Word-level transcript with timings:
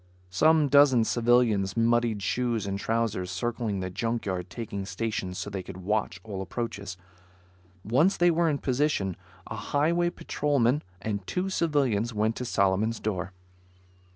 Some 0.31 0.67
dozen 0.67 1.03
civilians 1.03 1.77
muddied 1.77 2.23
shoes 2.23 2.65
and 2.65 2.79
trousers 2.79 3.29
circling 3.29 3.81
the 3.81 3.91
junk 3.91 4.25
yard, 4.25 4.49
taking 4.49 4.83
stations 4.83 5.37
so 5.37 5.51
they 5.51 5.61
could 5.61 5.77
watch 5.77 6.19
all 6.23 6.41
approaches. 6.41 6.97
Once 7.85 8.17
they 8.17 8.31
were 8.31 8.49
in 8.49 8.57
position, 8.57 9.15
a 9.45 9.55
Highway 9.55 10.09
patrolman 10.09 10.81
and 11.03 11.27
two 11.27 11.49
civilians 11.51 12.15
went 12.15 12.35
to 12.37 12.45
Solomon's 12.45 12.99
door. 12.99 13.31